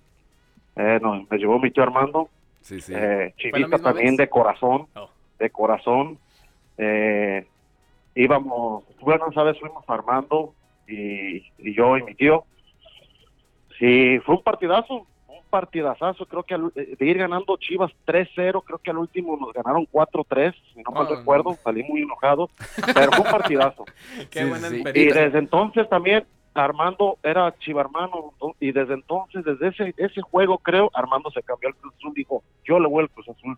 [0.77, 2.29] Eh, no, me llevó mi tío Armando,
[2.61, 2.93] Sí, sí.
[2.95, 4.17] eh, ¿Fue la chivista también vez?
[4.19, 5.09] de corazón, Oh.
[5.39, 6.19] de corazón.
[6.77, 7.47] Eh,
[8.15, 10.53] íbamos, bueno, sabes, fuimos Armando
[10.87, 12.45] y, y yo y mi tío.
[13.79, 15.07] Sí, fue un partidazo,
[15.49, 19.53] partidazazo, creo que al- eh, de ir ganando Chivas 3-0, creo que al último nos
[19.53, 22.49] ganaron 4-3, si no mal Ah, recuerdo, salí muy enojado,
[22.95, 23.85] pero fue un partidazo.
[24.31, 24.83] Qué Sí, buena sí.
[24.95, 30.91] Y desde entonces también Armando era chivarmano y desde entonces, desde ese ese juego creo,
[30.95, 33.57] Armando se cambió al Cruz Azul, dijo, yo le voy al Cruz Azul,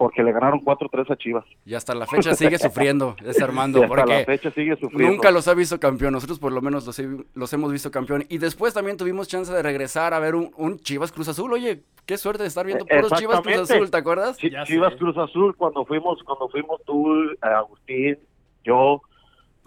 [0.00, 1.44] porque le ganaron 4-3 a Chivas.
[1.66, 5.12] Y hasta la fecha sigue sufriendo ese Y Armando, hasta la fecha sigue sufriendo.
[5.14, 6.14] nunca los ha visto campeón.
[6.14, 8.24] Nosotros por lo menos los, he- los hemos visto campeón.
[8.30, 11.52] Y después también tuvimos chance de regresar a ver un, un Chivas Cruz Azul.
[11.52, 13.70] Oye, qué suerte de estar viendo puros Chivas Cruz.
[13.70, 14.38] Azul, ¿te acuerdas?
[14.38, 14.98] Ya Chivas sé.
[14.98, 17.06] Cruz Azul cuando fuimos cuando fuimos tú
[17.42, 18.16] Agustín
[18.64, 19.02] yo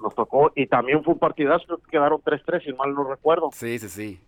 [0.01, 3.87] nos tocó y también fue un partidazo quedaron 3-3 si mal no recuerdo Sí, sí,
[3.87, 4.19] sí.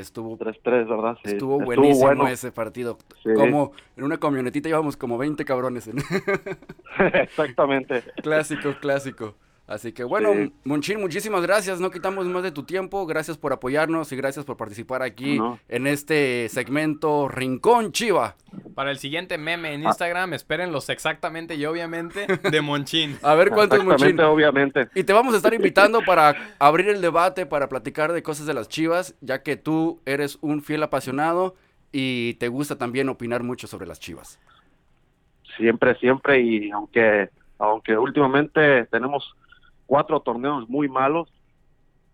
[0.00, 1.32] Estuvo, 3-3 verdad sí.
[1.32, 2.26] estuvo buenísimo bueno.
[2.28, 2.98] ese partido.
[3.22, 3.30] Sí.
[3.34, 5.86] Como en una camionetita íbamos como 20 cabrones.
[5.88, 5.98] en-
[7.14, 9.34] exactamente clásico, clásico.
[9.70, 10.52] Así que bueno, Sí.
[10.64, 11.78] Monchín, muchísimas gracias.
[11.80, 13.06] No quitamos más de tu tiempo.
[13.06, 15.60] Gracias por apoyarnos y gracias por participar aquí No.
[15.68, 18.34] en este segmento Rincón Chiva.
[18.74, 19.72] Para el siguiente meme Ah.
[19.74, 23.16] en Instagram, espérenlos exactamente y obviamente de Monchín.
[23.22, 24.08] A ver cuánto es Monchín.
[24.08, 28.24] exactamente obviamente Y te vamos a estar invitando para abrir el debate, para platicar de
[28.24, 31.54] cosas de las chivas, ya que tú eres un fiel apasionado
[31.92, 34.40] y te gusta también opinar mucho sobre las chivas.
[35.56, 37.28] siempre siempre y aunque
[37.58, 39.36] aunque últimamente tenemos
[39.90, 41.28] cuatro torneos muy malos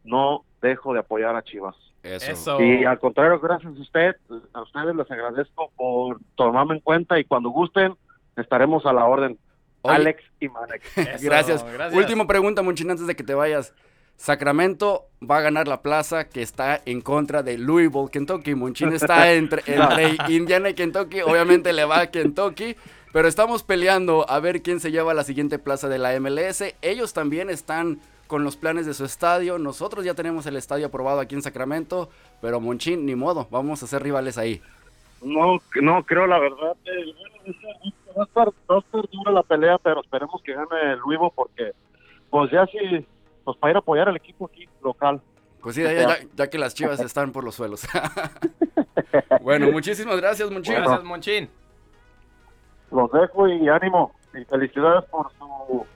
[0.03, 2.59] no dejo de apoyar a Chivas Eso.
[2.63, 4.17] Y al contrario, gracias a usted,
[4.55, 7.95] a ustedes les agradezco por tomarme en cuenta y cuando gusten
[8.35, 9.39] estaremos a la orden.
[9.83, 9.95] Oye.
[9.95, 10.87] Alex y Manex.
[10.97, 11.65] Eso, Gracias.
[11.65, 11.95] gracias.
[11.95, 13.75] Última pregunta, Monchín, antes de que te vayas.
[14.17, 18.55] Sacramento va a ganar la plaza que está en contra de Louisville, Kentucky.
[18.55, 21.21] Monchín está entre, entre Indiana y Kentucky.
[21.21, 22.75] Obviamente le va a Kentucky.
[23.17, 26.75] Pero estamos peleando a ver quién se lleva la siguiente plaza de la MLS.
[26.83, 29.57] Ellos también están con los planes de su estadio.
[29.59, 32.11] Nosotros ya tenemos el estadio aprobado aquí en Sacramento.
[32.43, 33.49] Pero Monchín, ni modo.
[33.51, 34.61] Vamos a ser rivales ahí.
[35.23, 36.77] No, no creo la verdad.
[36.85, 37.15] eh,
[38.19, 41.33] Va a estar, va a estar dura la pelea, pero esperemos que gane el Luivo
[41.35, 41.73] porque,
[42.29, 43.07] pues ya sí,
[43.45, 45.23] pues para ir a apoyar al equipo aquí local.
[45.63, 47.89] Pues sí, ya, ya- ya que las chivas están por los suelos.
[49.41, 50.75] bueno, muchísimas gracias, Monchín.
[50.75, 51.49] Gracias, Monchín.
[52.91, 54.15] Los dejo y ánimo.
[54.35, 55.87] Y felicidades por su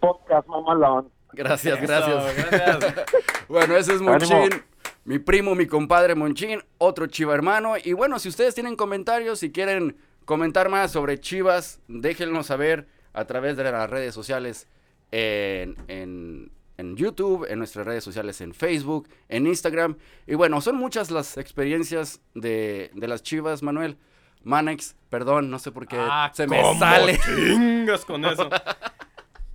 [0.00, 1.08] podcast, mamalón.
[1.32, 2.36] Gracias, Eso, gracias.
[2.50, 2.94] gracias.
[3.48, 4.10] Bueno, ese es Ánimo.
[4.18, 4.62] Monchín,
[5.04, 7.74] mi primo, mi compadre Monchín, otro chiva hermano.
[7.82, 13.24] Y bueno, si ustedes tienen comentarios, si quieren comentar más sobre chivas, déjenlo saber a
[13.26, 14.68] través de las redes sociales
[15.10, 19.96] en, en- en YouTube, en nuestras redes sociales en Facebook, en Instagram.
[20.26, 23.98] Y bueno, son muchas las experiencias de, de las chivas, Manuel.
[24.44, 27.18] Manex, perdón, no sé por qué Ah, se me ¿cómo sale.
[27.18, 28.48] chingas con eso.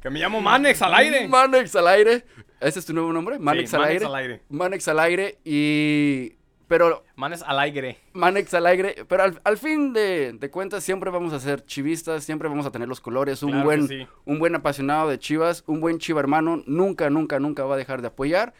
[0.01, 1.27] Que me llamo Manex al aire.
[1.27, 2.23] Manex al aire.
[2.61, 3.39] ¿Ese es tu nuevo nombre?
[3.39, 4.05] Manex, Sí, al, Manex aire.
[4.05, 4.41] al aire.
[4.49, 6.33] Manex al aire y...
[6.67, 7.97] Pero Manes al aire.
[8.13, 9.05] Manex al aire.
[9.07, 12.71] Pero al, al fin de, de cuentas siempre vamos a ser chivistas, siempre vamos a
[12.71, 13.41] tener los colores.
[13.41, 14.05] Un, Claro buen, sí.
[14.25, 18.01] un buen apasionado de chivas, un buen chiva hermano, nunca, nunca, nunca va a dejar
[18.01, 18.53] de apoyar.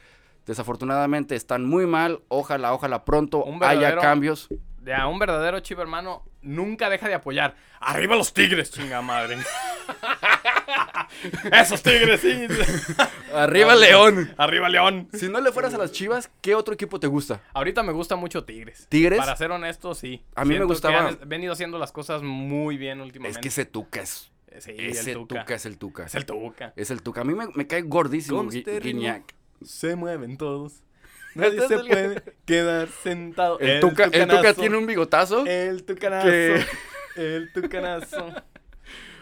[0.46, 2.22] Desafortunadamente están muy mal.
[2.30, 4.48] Ojalá, ojalá pronto haya cambios.
[4.88, 7.58] De a un verdadero chivo hermano nunca deja de apoyar.
[7.82, 9.36] ¡Arriba los tigres, chinga madre!
[11.52, 12.48] ¡Esos tigres, sí!
[13.34, 14.34] ¡Arriba León!
[14.38, 15.10] ¡Arriba León!
[15.12, 17.42] Si no le fueras a las chivas, ¿qué otro equipo te gusta?
[17.54, 18.88] Ahorita me gusta mucho Tigres.
[18.88, 19.20] ¿Tigres?
[19.20, 20.24] Para ser honesto, sí.
[20.36, 23.40] A mí me Siento que gustaba- han venido haciendo las cosas muy bien últimamente.
[23.40, 24.32] Es que ese Tuca es...
[24.60, 25.42] Sí, Ese el tuca.
[25.42, 25.56] tuca.
[25.56, 26.06] es el Tuca.
[26.06, 26.74] Es el Tuca.
[26.78, 27.22] Es el Tuca.
[27.22, 28.64] A mí me, me cae gordísimo Gui-.
[28.82, 29.36] Guiñac.
[29.66, 30.82] Se mueven todos.
[31.38, 33.60] Nadie se puede quedar sentado.
[33.60, 35.46] El, tuca, el Tuca tiene un bigotazo.
[35.46, 36.28] El tucanazo.
[36.28, 36.66] que-
[37.16, 38.30] El tucanazo.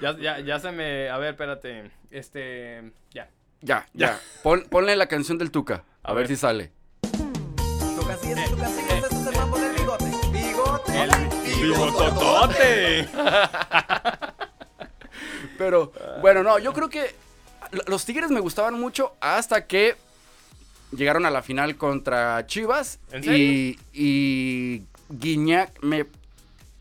[0.01, 1.09] Ya, ya, ya se me.
[1.09, 1.89] A ver, espérate.
[2.11, 2.91] Este.
[3.11, 3.29] Ya.
[3.61, 4.19] Ya, ya.
[4.43, 5.85] Pon- ponle la canción del Tuca.
[6.03, 6.23] A, A ver.
[6.23, 6.27] ver.
[6.27, 6.71] si sale.
[7.01, 10.05] Tu casilla, tu casilla, ese es el mambo del bigote.
[10.33, 11.03] Bigote.
[11.03, 13.07] El bigototote.
[15.57, 17.15] Pero, bueno, no, yo creo que
[17.87, 19.95] los Tigres me gustaban mucho hasta que
[20.97, 22.99] llegaron a la final contra Chivas.
[23.11, 26.05] ¿En Y, y Guiñac me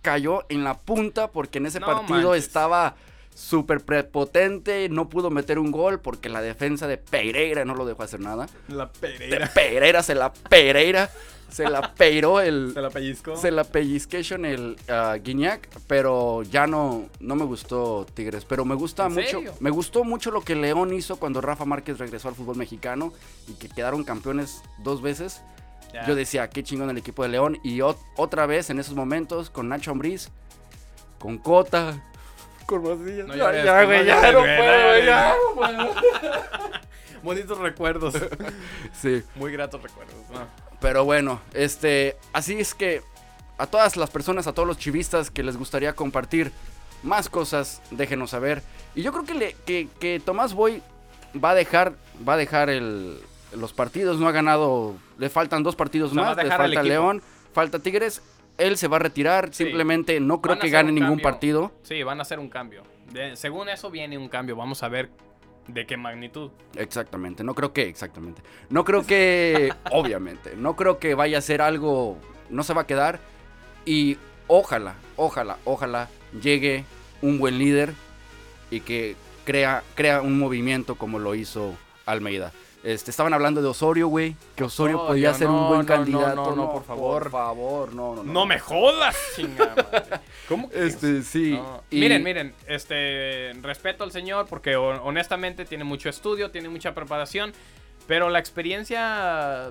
[0.03, 2.45] cayó en la punta porque en ese No partido manches.
[2.47, 2.95] estaba
[3.35, 8.03] súper prepotente, no pudo meter un gol porque la defensa de Pereira no lo dejó
[8.05, 8.47] hacer nada.
[8.69, 9.51] La De pereira.
[9.53, 11.11] Pereira se la Pereira,
[11.51, 12.73] se la peiró el...
[12.75, 13.37] Se la pellizco.
[13.37, 14.77] Se la pellizcation el
[15.23, 18.45] Guiñac, pero ya no, no me gustó Tigres.
[18.45, 19.27] Pero me gusta ¿En mucho.
[19.29, 19.55] serio?
[19.61, 23.13] Me gustó mucho lo que León hizo cuando Rafa Márquez regresó al fútbol mexicano
[23.49, 25.43] y que quedaron campeones dos veces.
[26.09, 27.59] Yo decía, qué chingón el equipo de León.
[27.63, 30.31] Y ot- otra vez en esos momentos con Nacho Ambriz,
[31.21, 32.03] con Cota,
[32.67, 32.83] con.
[32.83, 35.95] No ya, ya, no güey, ya no puedo, no ya no puedo.
[37.23, 38.15] Bonitos recuerdos.
[39.01, 39.23] Sí.
[39.35, 40.15] Muy gratos recuerdos.
[40.33, 40.47] ¿no?
[40.81, 43.03] Pero bueno, este, así es que
[43.59, 46.53] a todas las personas, a todos los chivistas que les gustaría compartir
[47.03, 48.63] más cosas, déjenos saber.
[48.95, 50.83] Y yo creo que, le- que, que Tomás Boy
[51.43, 51.93] va a dejar,
[52.27, 53.19] va a dejar el,
[53.57, 56.83] los partidos, no ha ganado, le faltan dos partidos O sea, va más, le falta.
[56.83, 57.23] León,
[57.53, 58.23] falta Tigres,
[58.59, 59.65] él se va a retirar, Sí.
[59.65, 61.23] simplemente no creo que gane ningún cambio.
[61.23, 61.73] partido.
[61.83, 62.83] Sí, van a hacer un cambio.
[63.13, 64.57] De- según eso viene un cambio.
[64.57, 65.11] Vamos a ver
[65.69, 66.51] de qué magnitud.
[66.77, 68.43] Exactamente, no creo que, exactamente.
[68.71, 72.19] No creo que, obviamente, no creo que vaya a ser algo,
[72.51, 73.19] no se va a quedar.
[73.87, 76.09] Y ojalá, ojalá, ojalá
[76.43, 76.85] llegue
[77.23, 77.95] un buen líder
[78.71, 81.75] y que crea, crea un movimiento como lo hizo
[82.07, 82.53] Almeida.
[82.85, 85.87] Este, estaban hablando de Osorio, güey, que Osorio Osorio, podía ser un no, buen no,
[85.87, 86.35] candidato.
[86.37, 87.23] no, no, por favor.
[87.23, 88.33] Por favor, no, no, no.
[88.33, 90.21] No me jodas, chingada madre.
[90.49, 90.87] ¿Cómo que?
[90.87, 91.53] Este, sí.
[91.53, 91.83] No.
[91.91, 96.95] y- Miren, miren, este, respeto al señor porque ho- honestamente tiene mucho estudio, tiene mucha
[96.95, 97.55] preparación,
[98.07, 99.71] pero la experiencia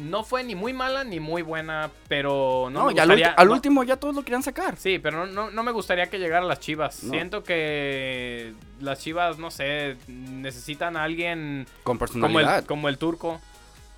[0.00, 3.30] no fue ni muy mala ni muy buena, pero no, No, me y al, gustaría-
[3.30, 4.76] ulti- al no- último ya todos lo querían sacar.
[4.76, 6.94] Sí, pero no, no, me gustaría que llegara a las Chivas.
[6.94, 12.58] Siento que las Chivas, no sé, necesitan a alguien Con como personalidad.
[12.60, 13.40] el, como el turco.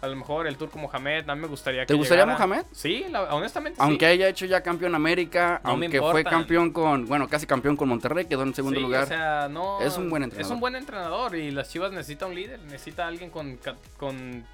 [0.02, 2.46] A lo mejor el turco Mohamed, no me gustaría que ¿Te gustaría llegara.
[2.46, 2.66] Mohamed?
[2.70, 4.12] Sí, la- honestamente Aunque sí.
[4.12, 8.26] haya hecho ya campeón América, No aunque fue campeón con, bueno, casi campeón con Monterrey,
[8.26, 9.04] quedó en segundo Sí, lugar.
[9.04, 10.46] O sea, no, Es un buen entrenador.
[10.46, 13.58] Es un buen entrenador y las Chivas necesita un líder, necesita alguien con,
[13.96, 14.44] con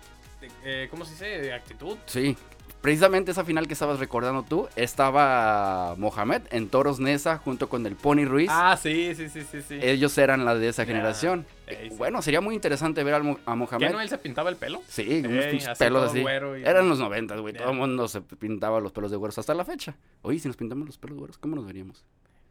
[0.64, 1.26] eh, ¿cómo se dice?
[1.26, 1.96] De actitud.
[2.06, 2.36] Sí.
[2.80, 7.94] Precisamente esa final que estabas recordando tú, estaba Mohamed en Toros Nesa junto con el
[7.94, 8.50] Pony Ruiz.
[8.52, 9.78] Ah, sí, sí, sí, sí, sí.
[9.80, 11.46] Ellos eran la de esa generación.
[11.68, 11.96] Ey, sí.
[11.96, 13.20] Bueno, sería muy interesante ver a
[13.54, 13.86] Mohamed.
[13.86, 14.82] ¿Qué no él se pintaba el pelo?
[14.88, 16.22] Sí, unos Ey, así pelos así.
[16.22, 17.54] y- Eran los noventas, güey.
[17.54, 17.60] Ya.
[17.60, 19.94] Todo el mundo se pintaba los pelos de güeros hasta la fecha.
[20.22, 22.04] Oye, si nos pintamos los pelos güeros, ¿cómo nos veríamos?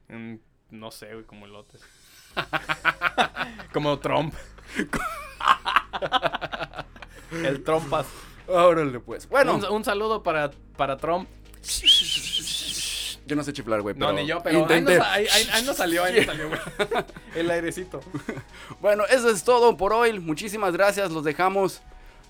[0.08, 0.36] Mm,
[0.70, 1.82] no sé, güey, como elotes.
[3.74, 4.34] como Trump.
[7.32, 8.06] el Trumpas.
[8.48, 9.28] Órale, pues.
[9.30, 11.28] Bueno, un, un saludo para, para Trump.
[13.26, 13.96] yo no sé chiflar, güey.
[13.96, 16.60] No, ni yo, pero ahí nos, ahí- ahí- ahí nos salió, ahí nos salió, güey.
[17.36, 18.02] El airecito.
[18.82, 20.20] Bueno, eso es todo por hoy.
[20.20, 21.12] Muchísimas gracias.
[21.12, 21.82] Los dejamos.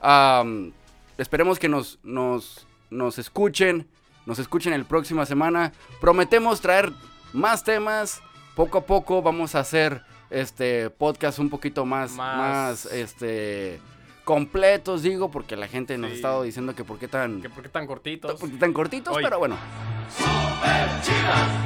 [0.01, 0.73] Am,
[1.17, 3.87] esperemos que nos, nos, nos escuchen.
[4.27, 5.71] Nos escuchen el próxima semana.
[5.99, 6.91] Prometemos traer
[7.33, 8.21] más temas.
[8.55, 13.79] Poco a poco vamos a hacer este podcast un poquito más, más, Más- este
[14.23, 17.63] completos, digo, porque la gente nos ha estado diciendo que por qué tan, ¿Que ¿Por
[17.63, 18.39] qué tan cortitos?
[18.39, 19.57] por qué tan cortitos, pero bueno.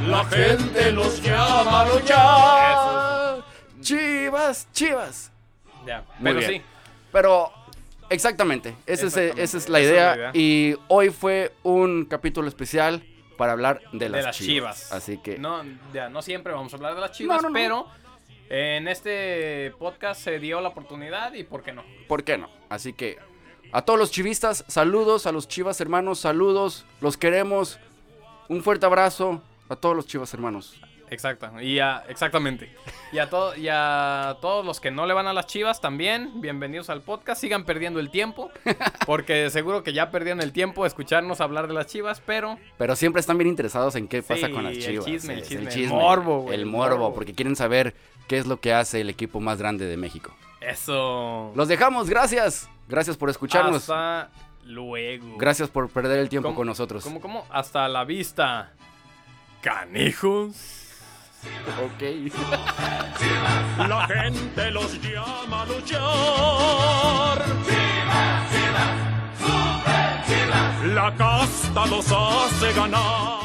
[0.08, 2.02] La gente los llama, los
[3.82, 5.32] Chivas, chivas.
[5.86, 6.52] Ya, Muy pero bien.
[6.52, 6.62] sí.
[7.12, 7.52] Pero
[8.10, 10.10] exactamente, esa, es, esa es la esa es idea.
[10.10, 10.32] la idea.
[10.34, 13.04] Y hoy fue un capítulo especial
[13.38, 14.78] para hablar de las, de las chivas.
[14.80, 14.91] chivas.
[14.91, 15.62] Así que No,
[15.94, 17.88] ya, no siempre vamos a hablar de las chivas, No, no, no.
[18.50, 21.84] En este podcast se dio la oportunidad y ¿por qué no?
[22.08, 22.50] ¿por qué no?
[22.70, 23.18] Así que
[23.72, 27.80] a todos los chivistas, saludos, a los chivas hermanos, saludos, los queremos.
[28.48, 30.80] Un fuerte abrazo a todos los chivas hermanos.
[31.12, 32.76] Exacto, y a, exactamente.
[33.12, 36.41] Y a, to- y a todos los que no le van a las chivas también,
[36.41, 37.39] bienvenidos al podcast.
[37.39, 38.52] Sigan perdiendo el tiempo,
[39.06, 42.96] porque seguro que ya perdieron el tiempo de escucharnos hablar de las chivas, pero Pero
[42.96, 45.06] siempre están bien interesados en qué pasa Sí, con las el chivas.
[45.06, 47.13] chisme, el es chisme, el morbo, güey, El el morbo, morbo.
[47.13, 47.94] porque quieren saber
[48.28, 50.36] qué es lo que hace el equipo más grande de México.
[50.62, 51.52] eso.
[51.56, 52.68] Los dejamos, gracias.
[52.89, 53.89] Gracias por escucharnos.
[53.89, 54.30] Hasta
[54.63, 55.38] luego.
[55.38, 57.04] Gracias por perder el tiempo ¿Cómo- con nosotros.
[57.04, 57.46] ¿Cómo, cómo?
[57.52, 58.72] Hasta la vista.
[59.62, 60.82] Canijos.
[61.84, 62.02] Ok.
[63.90, 67.46] La gente los llama a luchar.
[70.94, 73.45] La casta los hace ganar.